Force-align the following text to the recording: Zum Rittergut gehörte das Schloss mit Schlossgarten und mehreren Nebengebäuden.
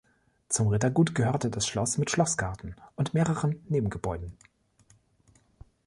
Zum 0.49 0.69
Rittergut 0.69 1.13
gehörte 1.13 1.51
das 1.51 1.67
Schloss 1.67 1.99
mit 1.99 2.09
Schlossgarten 2.09 2.75
und 2.95 3.13
mehreren 3.13 3.63
Nebengebäuden. 3.69 4.35